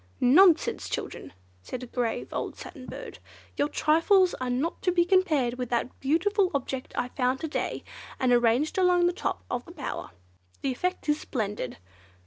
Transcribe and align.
"Nonsense, 0.19 0.89
children!" 0.89 1.31
said 1.61 1.83
a 1.83 1.85
grave 1.85 2.29
old 2.33 2.57
Satin 2.57 2.87
Bird, 2.87 3.19
"your 3.55 3.67
trifles 3.69 4.33
are 4.41 4.49
not 4.49 4.81
to 4.81 4.91
be 4.91 5.05
compared 5.05 5.59
with 5.59 5.69
that 5.69 5.99
beautiful 5.99 6.49
object 6.55 6.91
I 6.97 7.09
found 7.09 7.39
to 7.41 7.47
day 7.47 7.83
and 8.19 8.31
arranged 8.33 8.79
along 8.79 9.05
the 9.05 9.13
top 9.13 9.43
of 9.47 9.63
the 9.65 9.71
bower. 9.71 10.09
The 10.63 10.71
effect 10.71 11.07
is 11.07 11.19
splendid!" 11.21 11.77